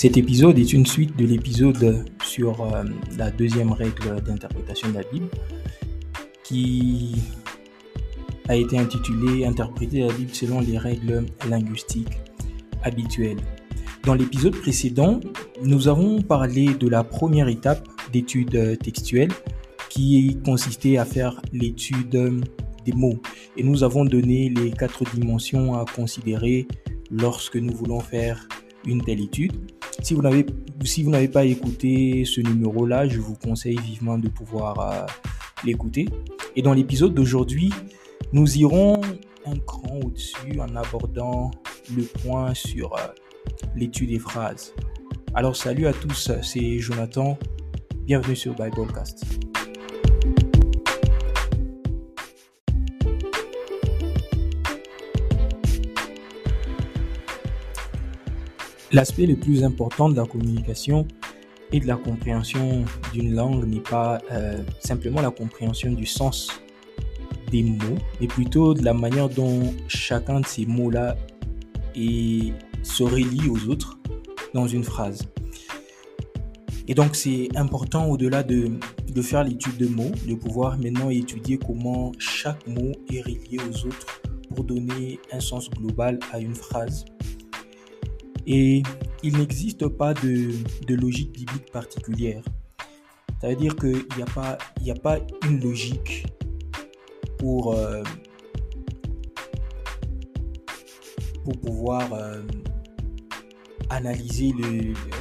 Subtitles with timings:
[0.00, 2.84] Cet épisode est une suite de l'épisode sur euh,
[3.18, 5.28] la deuxième règle d'interprétation de la Bible
[6.42, 7.16] qui
[8.48, 12.18] a été intitulé Interpréter la Bible selon les règles linguistiques
[12.82, 13.36] habituelles.
[14.04, 15.20] Dans l'épisode précédent,
[15.62, 19.32] nous avons parlé de la première étape d'étude textuelle
[19.90, 22.40] qui consistait à faire l'étude
[22.86, 23.20] des mots.
[23.58, 26.66] Et nous avons donné les quatre dimensions à considérer
[27.10, 28.48] lorsque nous voulons faire
[28.86, 29.52] une telle étude.
[30.02, 30.46] Si vous n'avez
[30.84, 35.06] si vous n'avez pas écouté ce numéro-là, je vous conseille vivement de pouvoir euh,
[35.64, 36.08] l'écouter.
[36.56, 37.70] Et dans l'épisode d'aujourd'hui,
[38.32, 39.00] nous irons
[39.46, 41.50] un cran au-dessus en abordant
[41.94, 43.00] le point sur euh,
[43.76, 44.74] l'étude des phrases.
[45.34, 47.38] Alors salut à tous, c'est Jonathan.
[48.06, 49.49] Bienvenue sur Biblecast.
[58.92, 61.06] L'aspect le plus important de la communication
[61.70, 66.60] et de la compréhension d'une langue n'est pas euh, simplement la compréhension du sens
[67.52, 71.16] des mots, mais plutôt de la manière dont chacun de ces mots-là
[71.94, 73.96] se relie aux autres
[74.54, 75.28] dans une phrase.
[76.88, 78.72] Et donc c'est important au-delà de,
[79.08, 83.86] de faire l'étude de mots, de pouvoir maintenant étudier comment chaque mot est relié aux
[83.86, 84.20] autres
[84.52, 87.04] pour donner un sens global à une phrase
[88.46, 88.82] et
[89.22, 90.52] il n'existe pas de,
[90.88, 92.42] logique biblique particulière.
[93.40, 96.26] C'est-à-dire qu'il n'y a, pas, a pas une logique
[97.38, 98.02] pour, euh,
[101.44, 102.42] pour pouvoir euh,
[103.88, 104.52] analyser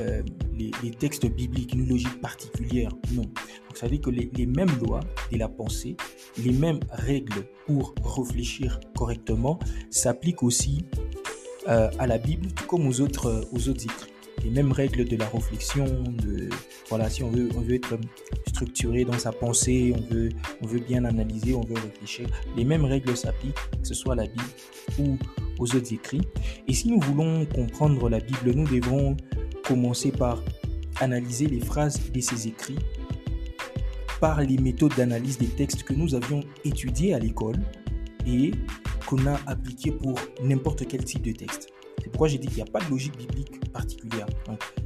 [0.02, 0.22] euh,
[0.54, 2.92] les, textes bibliques, une logique particulière.
[3.14, 3.22] Non.
[3.22, 3.34] Donc,
[3.76, 5.00] ça veut dire que les, les mêmes lois
[5.32, 5.96] et la pensée,
[6.38, 10.86] les mêmes règles pour réfléchir correctement s'appliquent aussi
[11.70, 14.12] à la Bible, comme aux autres, euh, aux autres écrits.
[14.44, 16.50] Les mêmes règles de la réflexion, de,
[16.88, 17.98] voilà, si on veut, on veut être
[18.48, 20.30] structuré dans sa pensée, on veut,
[20.62, 24.16] on veut bien analyser, on veut réfléchir, les mêmes règles s'appliquent, que ce soit à
[24.16, 24.44] la Bible
[24.98, 25.18] ou
[25.60, 26.22] aux autres écrits.
[26.68, 29.18] Et si nous voulons comprendre la Bible, nous devons
[29.66, 30.42] commencer par
[31.02, 32.80] analyser les phrases de ces écrits
[34.20, 37.56] par les méthodes d'analyse des textes que nous avions étudiés à l'école
[38.26, 38.52] et
[39.10, 41.70] qu'on a appliqué pour n'importe quel type de texte.
[41.98, 44.28] C'est pourquoi j'ai dit qu'il n'y a pas de logique biblique particulière.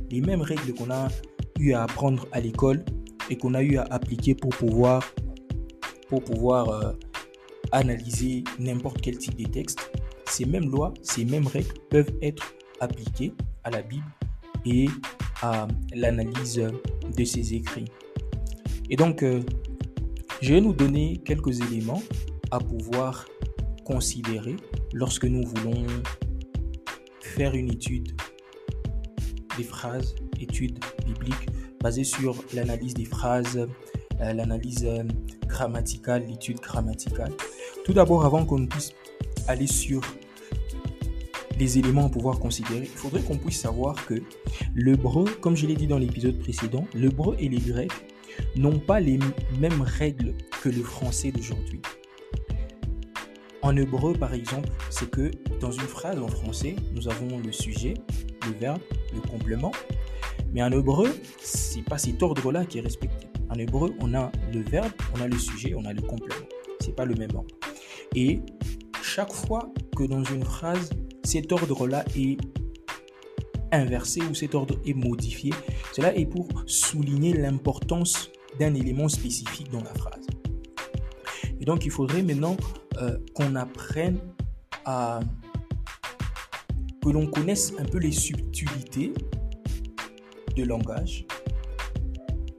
[0.09, 1.09] les mêmes règles qu'on a
[1.59, 2.85] eu à apprendre à l'école
[3.29, 5.03] et qu'on a eu à appliquer pour pouvoir,
[6.07, 6.93] pour pouvoir euh,
[7.73, 9.91] analyser n'importe quel type de texte,
[10.25, 13.33] ces mêmes lois, ces mêmes règles peuvent être appliquées
[13.65, 14.05] à la Bible
[14.65, 14.87] et
[15.41, 16.63] à l'analyse
[17.17, 17.91] de ses écrits.
[18.89, 19.41] Et donc, euh,
[20.41, 22.01] je vais nous donner quelques éléments
[22.51, 23.25] à pouvoir
[23.83, 24.55] considérer
[24.93, 25.85] lorsque nous voulons
[27.21, 28.13] faire une étude
[29.57, 31.49] des phrases, étude biblique
[31.81, 33.67] basée sur l'analyse des phrases,
[34.21, 35.03] euh, l'analyse euh,
[35.47, 37.31] grammaticale, l'étude grammaticale.
[37.83, 38.93] Tout d'abord, avant qu'on puisse
[39.47, 40.01] aller sur
[41.59, 44.15] les éléments à pouvoir considérer, il faudrait qu'on puisse savoir que
[44.75, 47.91] l'hébreu, comme je l'ai dit dans l'épisode précédent, l'hébreu et les grecs
[48.55, 49.19] n'ont pas les
[49.59, 51.81] mêmes règles que le français d'aujourd'hui.
[53.63, 55.31] En hébreu, par exemple, c'est que
[55.61, 57.93] dans une phrase en français, nous avons le sujet,
[58.45, 58.81] le verbe,
[59.15, 59.71] le complément.
[60.51, 61.09] Mais en hébreu,
[61.39, 63.27] c'est pas cet ordre-là qui est respecté.
[63.49, 66.45] En hébreu, on a le verbe, on a le sujet, on a le complément.
[66.81, 67.55] C'est pas le même ordre.
[68.13, 68.41] Et
[69.01, 70.89] chaque fois que dans une phrase,
[71.23, 72.37] cet ordre-là est
[73.71, 75.53] inversé ou cet ordre est modifié,
[75.93, 78.29] cela est pour souligner l'importance
[78.59, 80.27] d'un élément spécifique dans la phrase.
[81.61, 82.57] Et donc, il faudrait maintenant
[83.01, 84.19] euh, qu'on apprenne
[84.85, 85.19] à...
[87.03, 89.13] que l'on connaisse un peu les subtilités
[90.55, 91.25] de langage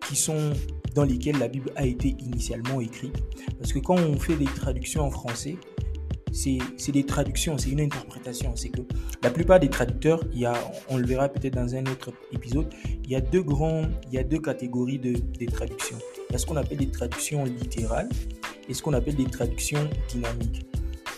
[0.09, 0.53] qui sont
[0.95, 3.17] dans lesquelles la Bible a été initialement écrite.
[3.59, 5.57] Parce que quand on fait des traductions en français,
[6.33, 8.55] c'est des traductions, c'est une interprétation.
[8.57, 8.83] C'est que
[9.23, 10.55] la plupart des traducteurs, il y a,
[10.89, 12.67] on le verra peut-être dans un autre épisode,
[13.05, 15.99] il y a deux grands, il y a deux catégories de, de traductions.
[16.29, 18.09] Il y a ce qu'on appelle des traductions littérales
[18.69, 20.67] et ce qu'on appelle des traductions dynamiques.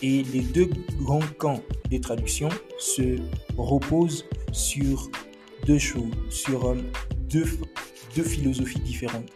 [0.01, 3.17] Et les deux grands camps de traduction se
[3.57, 5.09] reposent sur
[5.65, 6.75] deux choses, sur euh,
[7.29, 7.45] deux,
[8.15, 9.29] deux philosophies différentes.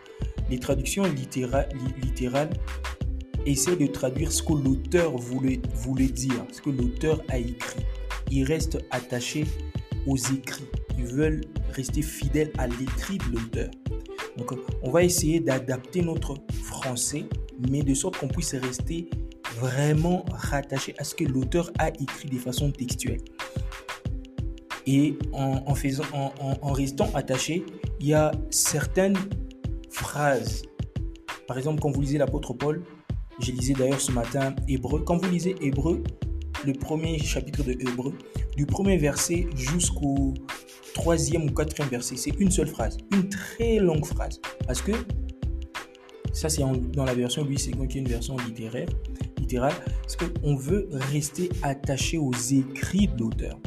[0.50, 1.70] Les traductions littérales,
[2.04, 2.52] littérales
[3.46, 7.86] essaient de traduire ce que l'auteur voulait, voulait dire, ce que l'auteur a écrit.
[8.30, 9.46] Ils restent attachés
[10.06, 10.68] aux écrits.
[10.98, 11.42] Ils veulent
[11.72, 13.72] rester fidèles à l'écrit de l'auteur.
[14.38, 14.54] Donc,
[14.84, 17.26] on va essayer d'adapter notre français
[17.70, 19.10] mais de sorte qu'on puisse rester
[19.60, 23.22] vraiment rattaché à ce que l'auteur a écrit de façon textuelle.
[24.88, 27.64] Et en, faisant, en, restant attaché,
[28.00, 29.18] il y a certaines
[29.92, 30.64] phrases.
[31.48, 32.84] Par exemple, quand vous lisez l'apôtre Paul,
[33.40, 35.04] j'ai lisé d'ailleurs ce matin Hébreu.
[35.06, 36.04] Quand vous lisez Hébreu,
[36.66, 38.14] le premier chapitre de Hébreu,
[38.56, 40.34] du premier verset jusqu'au
[40.94, 44.42] troisième ou quatrième verset, c'est une seule phrase, une très longue phrase.
[44.66, 44.92] Parce que
[46.34, 46.64] ça, c'est
[46.94, 48.88] dans la version lui, c'est une version littéraire,
[49.38, 53.58] littérale, parce qu'on veut rester attaché aux écrits de l'auteur.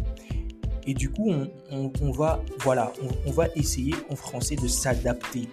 [0.86, 1.32] Et du coup,
[1.70, 2.92] on, va, voilà,
[3.26, 5.48] on, va essayer en français de s'adapter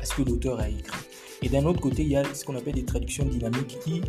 [0.00, 0.98] à ce que l'auteur a écrit.
[1.42, 4.02] Et d'un autre côté, il y a ce qu'on appelle des traductions dynamiques qui,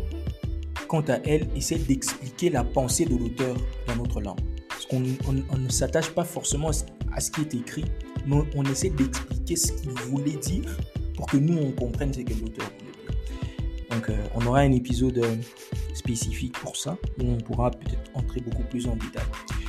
[0.87, 3.55] quant à elles, essaient d'expliquer la pensée de l'auteur
[3.87, 4.39] dans notre langue.
[4.69, 6.69] Parce qu'on on, ne s'attache pas forcément
[7.11, 7.85] à ce qui est écrit,
[8.27, 10.77] mais on essaie d'expliquer ce qu'il voulait dire
[11.21, 13.91] pour que nous, on comprenne ce que l'auteur voulait dire.
[13.91, 15.35] Donc, euh, on aura un épisode euh,
[15.93, 19.25] spécifique pour ça, où on pourra peut-être entrer beaucoup plus en détail.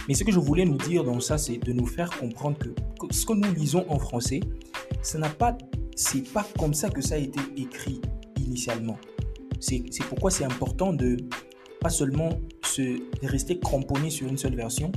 [0.09, 2.71] Mais ce que je voulais nous dire dans ça, c'est de nous faire comprendre que,
[3.11, 4.41] ce que nous lisons en français,
[5.03, 5.59] ce n'a pas,
[5.95, 8.01] c'est pas comme ça que ça a été écrit
[8.39, 8.97] initialement.
[9.61, 11.19] C'est pourquoi c'est important de
[11.83, 12.31] pas seulement
[12.65, 14.91] se rester cramponné sur une seule version.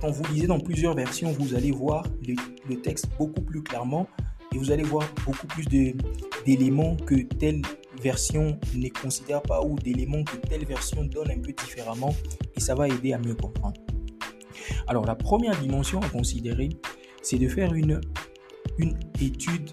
[0.00, 4.08] Quand vous lisez dans plusieurs versions, vous allez voir le texte beaucoup plus clairement
[4.54, 5.66] et vous allez voir beaucoup plus
[6.44, 7.62] d'éléments que telle
[8.02, 12.14] version ne considère pas ou d'éléments que telle version donne un peu différemment
[12.56, 13.80] et ça va aider à mieux comprendre.
[14.86, 16.70] Alors la première dimension à considérer,
[17.22, 18.00] c'est de faire une,
[18.78, 19.70] une étude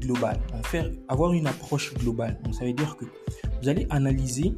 [0.00, 2.38] globale, faire, avoir une approche globale.
[2.44, 3.04] Donc ça veut dire que
[3.62, 4.52] vous allez analyser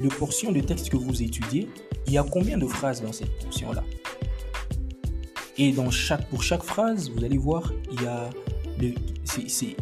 [0.00, 1.68] le portion de texte que vous étudiez.
[2.06, 3.84] Il y a combien de phrases dans cette portion-là?
[5.56, 8.30] Et dans chaque, pour chaque phrase, vous allez voir, il y a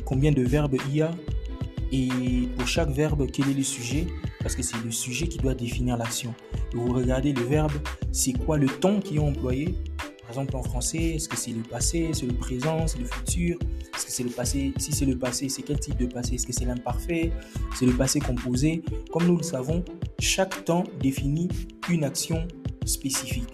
[0.05, 1.11] combien de verbes il y a.
[1.95, 4.07] Et pour chaque verbe, quel est le sujet?
[4.41, 6.35] Parce que c'est le sujet qui doit définir l'action.
[6.73, 7.73] Vous regardez le verbe,
[8.13, 9.75] c'est quoi le temps qui est employé?
[10.23, 13.59] Par exemple, en français, est-ce que c'est le passé, c'est le présent, c'est le futur?
[13.95, 14.73] Est-ce que c'est le passé?
[14.79, 16.37] Si c'est le passé, c'est quel type de passé?
[16.37, 17.31] Est-ce que c'est l'imparfait?
[17.75, 18.83] C'est le passé composé?
[19.13, 19.85] Comme nous le savons,
[20.19, 21.49] chaque temps définit
[21.91, 22.49] une action
[22.87, 23.49] spécifique.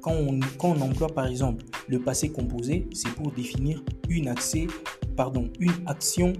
[0.00, 6.32] Quand on, emploie par exemple le passé composé, c'est pour définir une, action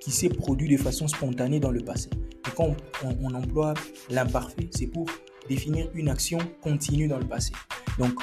[0.00, 2.08] qui s'est produite de façon spontanée dans le passé.
[2.48, 2.74] Et quand
[3.04, 3.74] on, emploie
[4.08, 5.06] l'imparfait, c'est pour
[5.48, 7.52] définir une action continue dans le passé.
[7.98, 8.14] Donc,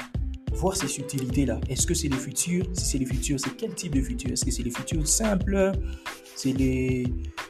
[0.52, 1.60] voir ces subtilités-là.
[1.68, 2.64] Est-ce que c'est le futur?
[2.72, 4.32] Si c'est le futur, c'est quel type de futur?
[4.32, 5.72] Est-ce que c'est les futurs simples?
[6.34, 7.06] C'est les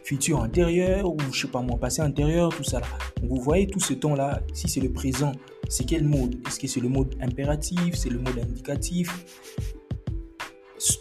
[0.09, 2.87] futurs antérieurs ou je sais pas moi, passé antérieur, tout ça là.
[3.23, 5.33] vous voyez tout ce temps-là, si c'est le présent,
[5.69, 6.37] c'est quel mode?
[6.47, 7.95] Est-ce que c'est le mode impératif?
[7.95, 9.11] C'est le mode indicatif?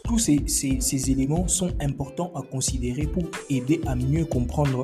[0.04, 4.84] Tous ces, ces, éléments sont importants à considérer pour aider à mieux comprendre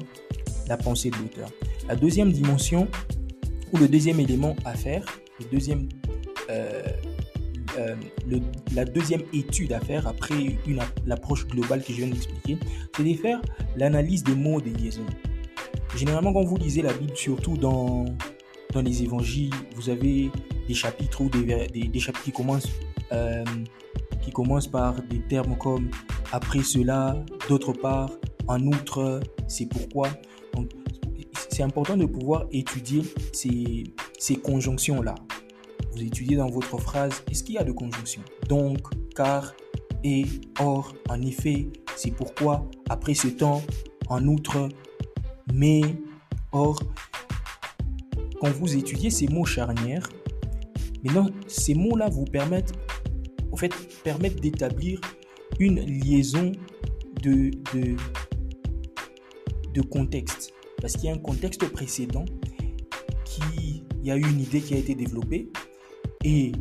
[0.69, 1.49] la pensée de l'auteur.
[1.89, 2.87] La deuxième dimension,
[3.73, 5.05] ou le deuxième élément à faire,
[5.39, 5.89] le deuxième,
[6.49, 6.83] euh,
[7.77, 7.95] euh,
[8.73, 12.57] la deuxième étude à faire après une, l'approche globale que je viens d'expliquer,
[12.95, 13.41] c'est de faire
[13.75, 15.05] l'analyse des mots des liaisons.
[15.95, 18.05] Généralement, quand vous lisez la Bible, surtout dans
[18.73, 20.31] dans les évangiles, vous avez
[20.67, 22.69] des chapitres ou des, chapitres qui commencent,
[23.11, 23.43] euh,
[24.21, 25.89] qui commencent par des termes comme
[26.31, 28.09] après cela, d'autre part,
[28.47, 30.09] en outre, c'est pourquoi.
[30.53, 30.71] Donc,
[31.49, 33.83] c'est important de pouvoir étudier ces,
[34.17, 35.15] ces conjonctions-là.
[35.93, 38.79] Vous étudiez dans votre phrase, est-ce qu'il y a de conjonctions Donc,
[39.15, 39.53] car,
[40.03, 40.25] et,
[40.59, 43.61] or, en effet, c'est pourquoi, après ce temps,
[44.07, 44.69] en outre,
[45.53, 45.81] mais,
[46.51, 46.81] or,
[48.41, 50.09] quand vous étudiez ces mots charnières,
[51.03, 52.73] maintenant, ces mots-là vous permettent,
[53.51, 53.71] en fait,
[54.03, 54.99] permettent d'établir
[55.59, 56.53] une liaison
[57.21, 57.95] de, de,
[59.75, 60.53] de contexte.
[60.81, 62.25] Parce qu'il y a un contexte précédent
[63.25, 65.49] qui, il y a eu une idée qui a été développée
[66.23, 66.51] et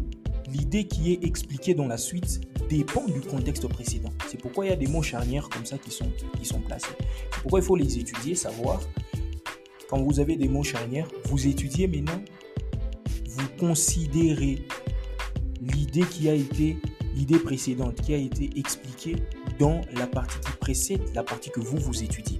[0.50, 4.12] l'idée qui est expliquée dans la suite dépend du contexte précédent.
[4.28, 6.88] C'est pourquoi il y a des mots charnières comme ça qui sont, qui sont placés.
[7.32, 8.80] C'est pourquoi il faut les étudier, savoir
[9.92, 12.22] quand vous avez des mots charnières, vous étudiez maintenant,
[13.26, 14.64] vous considérez
[15.60, 16.78] l'idée qui a été,
[17.14, 19.16] l'idée précédente qui a été expliquée
[19.58, 22.38] dans la partie qui précède la partie que vous, vous étudiez.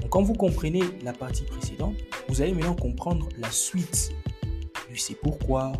[0.00, 1.94] Donc, quand vous comprenez la partie précédente,
[2.28, 4.10] vous allez maintenant comprendre la suite
[4.90, 5.70] du c'est pourquoi,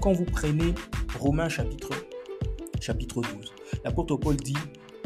[0.00, 0.74] quand vous prenez
[1.18, 1.90] Romains chapitre,
[2.80, 3.52] chapitre 12,
[3.84, 4.56] l'apôtre Paul dit,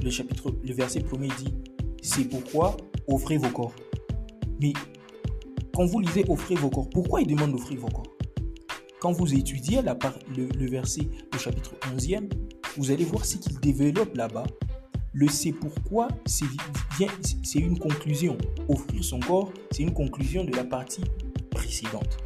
[0.02, 1.54] le, chapitre, le verset premier dit,
[2.02, 2.76] c'est pourquoi
[3.08, 3.74] offrez vos corps.
[4.60, 4.72] Mais
[5.74, 8.16] quand vous lisez offrez vos corps, pourquoi il demande d'offrir vos corps?
[9.00, 9.96] Quand vous étudiez la
[10.36, 12.28] le, verset, le chapitre 11e,
[12.76, 14.46] vous allez voir ce qu'il développe là-bas.
[15.12, 18.36] Le c'est pourquoi, c'est une conclusion.
[18.68, 21.02] Offrir son corps, c'est une conclusion de la partie
[21.50, 22.18] précédente.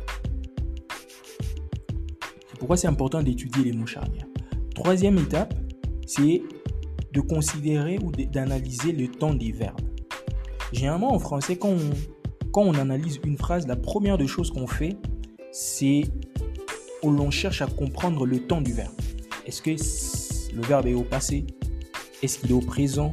[2.63, 4.29] Pourquoi c'est important d'étudier les mots charnières.
[4.77, 5.53] Troisième étape,
[6.07, 6.43] c'est
[7.13, 9.81] de considérer ou d'analyser le temps des verbes.
[10.73, 11.75] Généralement en français, quand
[12.55, 14.97] on, analyse une phrase, la première des choses qu'on fait,
[15.51, 16.05] c'est
[17.03, 18.95] l'on cherche à comprendre le temps du verbe.
[19.45, 19.71] Est-ce que
[20.55, 21.45] le verbe est au passé?
[22.23, 23.11] Est-ce qu'il est au présent?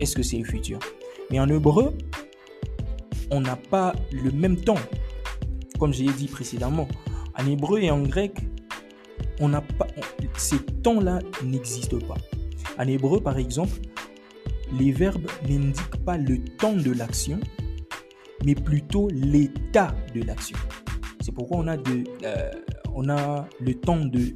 [0.00, 0.78] Est-ce que c'est le futur?
[1.30, 1.92] Mais en hébreu,
[3.30, 4.80] on n'a pas le même temps.
[5.78, 6.88] Comme je l'ai dit précédemment,
[7.38, 8.32] en hébreu et en grec,
[9.40, 9.86] on n'a pas
[10.36, 12.16] ces temps-là n'existent pas.
[12.78, 13.78] En hébreu, par exemple,
[14.72, 17.40] les verbes n'indiquent pas le temps de l'action,
[18.44, 20.58] mais plutôt l'état de l'action.
[21.20, 22.50] C'est pourquoi on a, de, euh,
[22.94, 24.32] on a le temps de,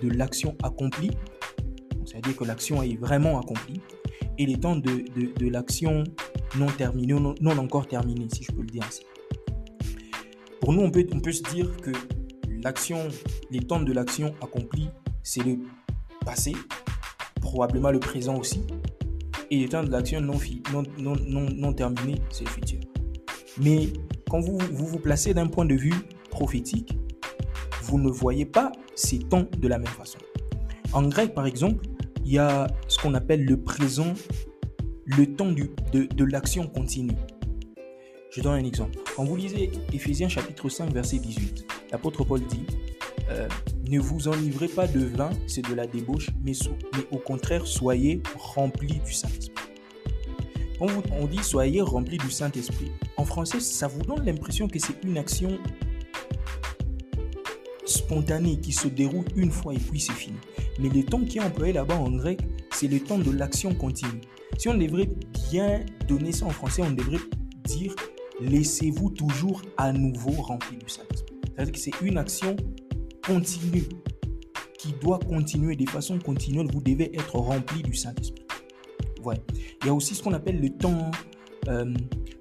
[0.00, 1.10] de, l'action accomplie,
[2.04, 3.80] c'est-à-dire que l'action est vraiment accomplie,
[4.38, 5.04] et les temps de,
[5.36, 6.04] de l'action
[6.58, 9.02] non terminée, non, non, encore terminée, si je peux le dire ainsi.
[10.60, 11.92] Pour nous, on peut, on peut se dire que
[12.62, 13.08] l'action,
[13.50, 14.88] les temps de l'action accomplie,
[15.22, 15.58] c'est le
[16.24, 16.54] passé,
[17.40, 18.62] probablement le présent aussi,
[19.50, 20.38] et les temps de l'action non,
[20.72, 22.80] non, non, non, non terminé, c'est le futur.
[23.60, 23.88] Mais
[24.28, 25.94] quand vous vous, placez d'un point de vue
[26.30, 26.96] prophétique,
[27.82, 30.18] vous ne voyez pas ces temps de la même façon.
[30.92, 31.84] En grec, par exemple,
[32.24, 34.14] il y a ce qu'on appelle le présent,
[35.04, 37.16] le temps du, de, de l'action continue.
[38.30, 38.96] Je donne un exemple.
[39.16, 42.66] Quand vous lisez Éphésiens chapitre 5, verset 18, l'apôtre Paul dit
[43.30, 43.48] euh,
[43.88, 46.52] Ne vous enivrez pas de vin, c'est de la débauche, mais,
[47.10, 49.54] au contraire, soyez remplis du Saint-Esprit.
[50.78, 55.04] Quand on dit soyez remplis du Saint-Esprit, en français, ça vous donne l'impression que c'est
[55.04, 55.58] une action
[57.84, 60.38] spontanée qui se déroule une fois et puis c'est fini.
[60.78, 62.40] Mais le temps qui est employé là-bas en grec,
[62.72, 64.22] c'est le temps de l'action continue.
[64.56, 65.10] Si on devrait
[65.50, 67.18] bien donner ça en français, on devrait
[67.64, 67.94] dire
[68.40, 71.29] laissez-vous toujours à nouveau remplir du Saint-Esprit.
[71.60, 72.56] C'est-à-dire que c'est une action
[73.22, 73.84] continue
[74.78, 76.68] qui doit continuer de façon continuelle.
[76.72, 78.46] Vous devez être rempli du Saint-Esprit.
[79.22, 79.34] Ouais.
[79.82, 81.10] Il y a aussi ce qu'on appelle le temps
[81.68, 81.92] euh,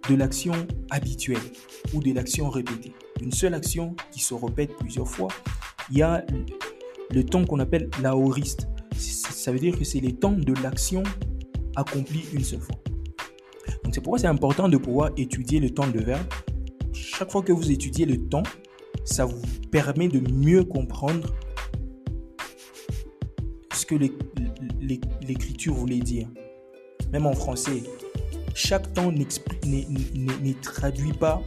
[0.08, 0.54] de l'action
[0.90, 1.42] habituelle
[1.94, 2.94] ou de l'action répétée.
[3.22, 5.28] Une seule action qui se répète plusieurs fois.
[5.92, 6.26] Il y a
[7.12, 8.70] le temps qu'on appelle l'aoriste.
[8.96, 11.04] Ça veut dire que c'est le temps de l'action
[11.76, 12.80] accomplie une seule fois.
[13.84, 16.26] Donc c'est pourquoi c'est important de pouvoir étudier le temps de verbe.
[16.94, 18.44] Chaque fois que vous étudiez le temps,
[19.04, 19.42] ça vous
[19.72, 21.34] permet de mieux comprendre
[23.74, 23.96] ce que
[25.22, 26.28] l'écriture voulait dire.
[27.12, 27.84] Même en français,
[28.54, 31.42] chaque temps ne traduit pas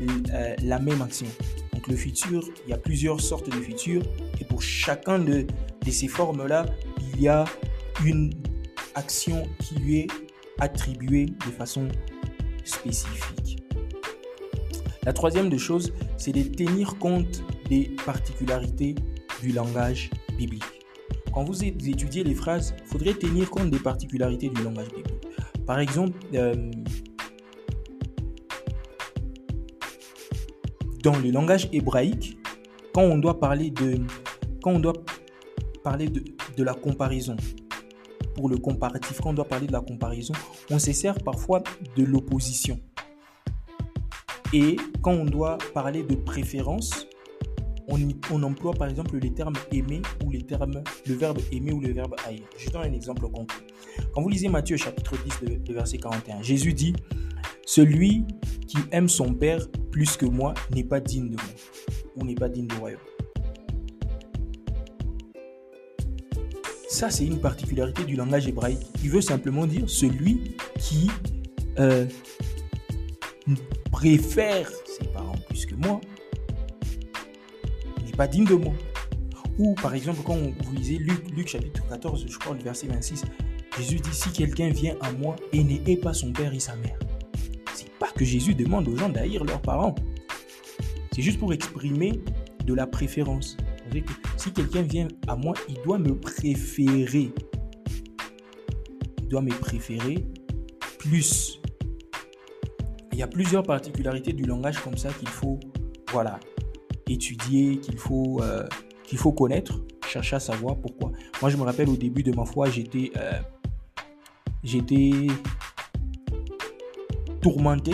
[0.00, 1.26] euh, la même action.
[1.72, 4.02] Donc le futur, il y a plusieurs sortes de futurs
[4.40, 5.46] et pour chacun de,
[5.84, 6.66] de ces formes-là,
[7.14, 7.44] il y a
[8.04, 8.32] une
[8.94, 10.08] action qui lui est
[10.58, 11.88] attribuée de façon
[12.64, 13.37] spécifique.
[15.04, 18.94] La troisième des choses, c'est de tenir compte des particularités
[19.42, 20.64] du langage biblique.
[21.32, 25.14] Quand vous étudiez les phrases, il faudrait tenir compte des particularités du langage biblique.
[25.66, 26.70] Par exemple, euh,
[31.02, 32.38] dans le langage hébraïque,
[32.92, 33.98] quand on doit parler de,
[36.56, 37.36] de la comparaison,
[38.34, 40.34] pour le comparatif, quand on doit parler de la comparaison,
[40.70, 41.62] on se sert parfois
[41.96, 42.80] de l'opposition.
[44.52, 47.06] Et quand on doit parler de préférence,
[48.30, 51.92] on, emploie par exemple les termes aimer ou les termes, le verbe aimer ou le
[51.92, 52.42] verbe haïr.
[52.58, 53.60] Je donne un exemple concret.
[54.12, 56.94] Quand vous lisez Matthieu chapitre 10, le, verset 41, Jésus dit,
[57.66, 58.24] Celui
[58.66, 61.54] qui aime son Père plus que moi n'est pas digne de moi
[62.16, 63.00] ou n'est pas digne du royaume.
[66.88, 68.86] Ça, c'est une particularité du langage hébraïque.
[69.04, 71.10] Il veut simplement dire celui qui
[71.78, 72.06] euh,
[73.90, 76.00] préfère ses parents plus que moi
[78.04, 78.74] n'est pas digne de moi.
[79.58, 83.24] Ou par exemple, quand vous lisez Luc, chapitre 14, je crois le verset 26,
[83.76, 86.98] Jésus dit si quelqu'un vient à moi et n'est pas son père et sa mère.
[87.74, 89.94] C'est pas que Jésus demande aux gens d'haïr leurs parents.
[91.12, 92.20] C'est juste pour exprimer
[92.64, 93.56] de la préférence
[94.36, 97.32] si quelqu'un vient à moi, il doit me préférer.
[99.18, 100.26] Il doit me préférer
[100.98, 101.60] plus.
[103.18, 105.58] Il y a plusieurs particularités du langage comme ça qu'il faut
[106.12, 106.38] voilà,
[107.08, 108.64] étudier, qu'il faut, euh,
[109.16, 111.10] faut connaître, chercher à savoir pourquoi.
[111.42, 113.32] Moi, je me rappelle au début de ma foi, j'étais euh,
[114.62, 115.26] j'étais
[117.42, 117.90] tourmenté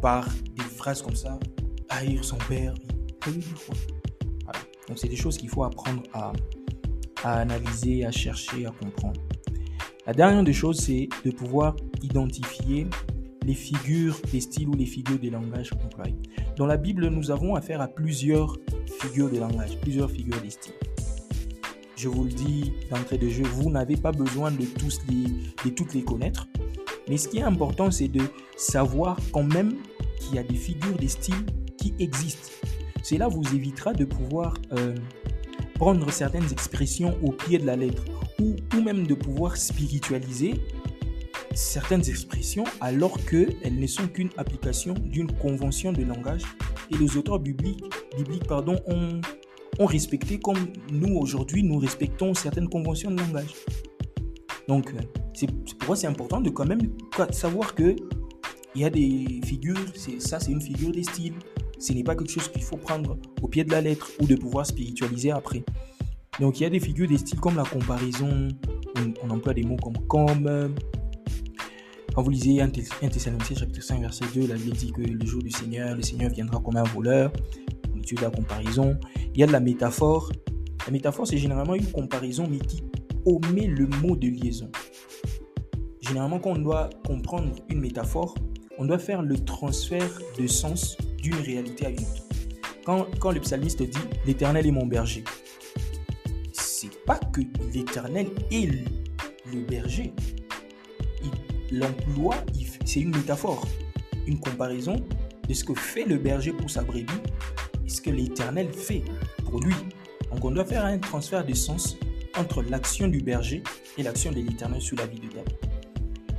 [0.00, 1.36] par des phrases comme ça.
[1.88, 2.74] Haïr son père.
[4.86, 6.32] Donc c'est des choses qu'il faut apprendre à,
[7.24, 9.20] analyser, à chercher, à comprendre.
[10.06, 12.86] La dernière des choses, c'est de pouvoir identifier
[13.44, 16.16] les figures des styles ou les figures des langages employés.
[16.56, 18.56] Dans la Bible, nous avons affaire à plusieurs
[19.00, 20.74] figures de langage, plusieurs figures de style.
[21.96, 25.24] Je vous le dis d'entrée de jeu, vous n'avez pas besoin de, tous les,
[25.64, 26.48] de toutes les connaître.
[27.08, 28.22] Mais ce qui est important, c'est de
[28.56, 29.74] savoir quand même
[30.18, 31.46] qu'il y a des figures de style
[31.78, 32.50] qui existent.
[33.02, 34.94] Cela vous évitera de pouvoir euh,
[35.74, 38.04] prendre certaines expressions au pied de la lettre
[38.40, 40.60] ou, ou même de pouvoir spiritualiser
[41.54, 46.42] certaines expressions alors qu'elles ne sont qu'une application d'une convention de langage
[46.90, 47.84] et les auteurs bibliques,
[48.48, 49.20] pardon, ont,
[49.78, 53.54] ont respecté comme nous aujourd'hui nous respectons certaines conventions de langage.
[54.68, 54.92] Donc
[55.34, 56.90] c'est pourquoi c'est important de quand même
[57.30, 57.96] savoir que
[58.74, 59.78] il y a des figures,
[60.18, 61.34] ça c'est une figure des styles.
[61.78, 64.34] Ce n'est pas quelque chose qu'il faut prendre au pied de la lettre ou de
[64.34, 65.64] pouvoir spiritualiser après.
[66.40, 68.48] Donc il y a des figures des styles comme la comparaison,
[69.22, 70.74] on, emploie des mots comme comme,
[72.14, 75.42] quand vous lisez 1 Thessaloniciens chapitre 5 verset 2, la Bible dit que le jour
[75.42, 77.32] du Seigneur, le Seigneur viendra comme un voleur.
[77.92, 78.96] On étudie la comparaison.
[79.34, 80.30] Il y a de la métaphore.
[80.86, 82.84] La métaphore, c'est généralement une comparaison, mais qui
[83.26, 84.70] omet le mot de liaison.
[86.02, 88.34] Généralement, quand on doit comprendre une métaphore,
[88.78, 92.22] on doit faire le transfert de sens d'une réalité à une autre.
[92.84, 95.24] Quand, quand le psalmiste dit L'Éternel est mon berger,
[96.52, 97.40] c'est pas que
[97.72, 98.66] l'Éternel est
[99.52, 100.12] le berger,
[101.74, 102.36] l'emploi,
[102.84, 103.66] c'est une métaphore,
[104.26, 104.96] une comparaison
[105.48, 107.06] de ce que fait le berger pour sa brebis
[107.84, 109.02] et ce que l'Éternel fait
[109.44, 109.74] pour lui.
[110.32, 111.96] Donc on doit faire un transfert de sens
[112.38, 113.62] entre l'action du berger
[113.98, 115.52] et l'action de l'Éternel sur la vie de David.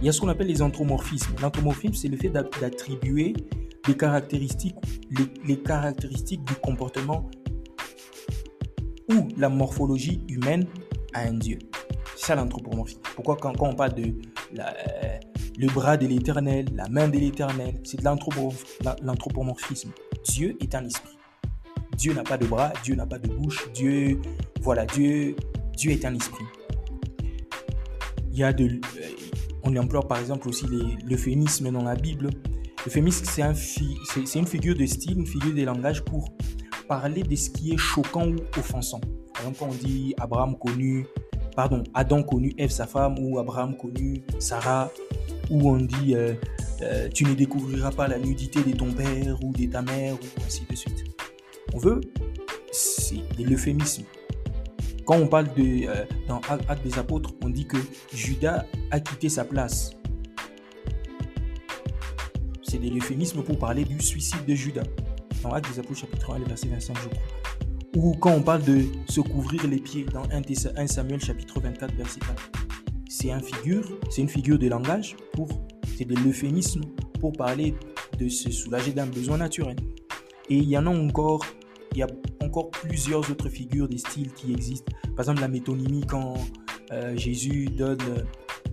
[0.02, 1.34] Il y a ce qu'on appelle les anthropomorphismes.
[1.42, 3.34] L'anthropomorphisme, c'est le fait d'attribuer
[3.88, 4.76] les caractéristiques,
[5.46, 7.30] les, caractéristiques du comportement
[9.10, 10.66] ou la morphologie humaine
[11.14, 11.60] à un dieu.
[12.16, 13.00] C'est ça l'anthropomorphisme.
[13.16, 14.14] Pourquoi quand, on parle de
[14.54, 17.80] le bras de l'éternel, la main de l'éternel.
[17.84, 19.92] C'est de l'anthropomorphisme.
[20.26, 21.18] Dieu est un esprit.
[21.98, 24.20] Dieu n'a pas de bras, Dieu n'a pas de bouche, Dieu,
[24.62, 25.36] voilà, Dieu,
[25.78, 26.44] Dieu est un esprit.
[28.32, 29.10] Il y a de, euh,
[29.64, 30.66] on emploie par exemple aussi
[31.06, 32.30] l'euphémisme dans la Bible.
[32.86, 36.30] L'euphémisme, c'est un une figure de style, une figure de langage pour
[36.88, 39.00] parler de ce qui est choquant ou offensant.
[39.34, 41.08] Par exemple, quand on dit Abraham connu,
[41.56, 44.92] pardon, Adam connu Ève sa femme, ou Abraham connu Sarah,
[45.50, 46.34] où on dit euh,
[46.82, 50.46] euh, tu ne découvriras pas la nudité de ton père ou de ta mère, ou
[50.46, 51.06] ainsi de suite.
[51.74, 52.02] On veut,
[52.72, 54.04] c'est de l'euphémisme.
[55.06, 57.78] Quand on parle de, euh, dans Actes des Apôtres, on dit que
[58.14, 59.92] Judas a quitté sa place.
[62.64, 64.84] C'est de l'euphémisme pour parler du suicide de Judas.
[65.44, 67.65] Dans Actes des Apôtres, chapitre 1, verset 25, je crois.
[67.96, 72.20] Ou quand on parle de se couvrir les pieds dans 1 Samuel, chapitre 24, verset
[72.20, 72.66] 4
[73.16, 75.48] c'est un figure, c'est une figure de langage pour,
[75.98, 76.82] c'est de l'euphémisme
[77.20, 77.74] pour parler
[78.20, 79.78] de se soulager d'un besoin naturel.
[80.50, 81.46] Et il y en a encore,
[81.94, 82.08] il y a
[82.44, 84.92] encore plusieurs autres figures des styles qui existent.
[85.16, 86.34] Par exemple, la métonymie quand
[86.92, 88.26] euh, Jésus donne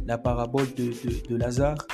[0.07, 1.87] la parabole de, Lazare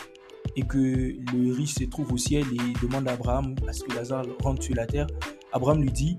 [0.57, 4.25] et que le riche se trouve au ciel et demande à Abraham parce que Lazare
[4.43, 5.07] rentre sur la terre.
[5.53, 6.17] Abraham lui dit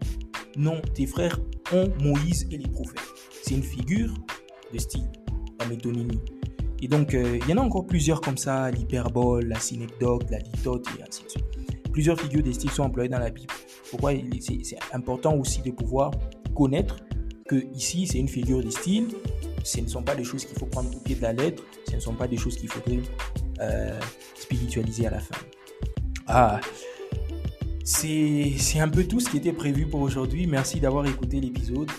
[0.60, 1.40] Non, tes frères
[1.72, 3.00] ont Moïse et les prophètes.
[3.44, 4.14] C'est une figure
[4.74, 5.10] de style
[5.58, 6.20] la métonymie.
[6.82, 10.40] Et donc, euh, il y en a encore plusieurs comme ça, l'hyperbole, la synecdoque, la
[10.40, 11.46] litote, et ainsi de suite.
[11.94, 13.54] Plusieurs figures des styles sont employées dans la Bible.
[13.90, 16.12] Pourquoi c'est important aussi de pouvoir
[16.54, 16.98] connaître
[17.48, 19.08] que ici, c'est une figure de style.
[19.64, 21.64] Ce ne sont pas des choses qu'il faut prendre au pied de la lettre.
[21.90, 23.00] Ce ne sont pas des choses qu'il faudrait
[23.62, 23.98] euh,
[24.36, 25.36] spiritualiser à la fin.
[26.28, 26.60] Ah,
[27.90, 30.46] c'est un peu tout ce qui était prévu pour aujourd'hui.
[30.46, 31.90] Merci d'avoir écouté l'épisode.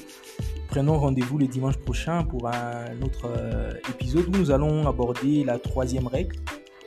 [0.68, 5.58] Prenons rendez-vous le dimanche prochain pour un autre euh, épisode où nous allons aborder la
[5.58, 6.36] troisième règle,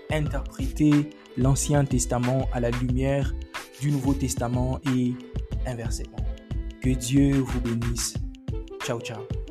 [0.10, 3.34] interpréter l'Ancien Testament à la lumière
[3.82, 5.14] du Nouveau Testament et
[5.68, 6.18] inversement.
[6.82, 8.14] Que Dieu vous bénisse.
[8.86, 9.43] Ciao, ciao.